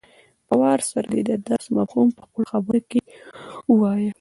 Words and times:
په 0.47 0.53
وار 0.61 0.79
سره 0.89 1.07
دې 1.13 1.21
د 1.29 1.31
درس 1.47 1.65
مفهوم 1.77 2.07
په 2.17 2.21
خپلو 2.25 2.49
خبرو 2.51 2.79
کې 2.89 3.01
ووايي. 3.69 4.09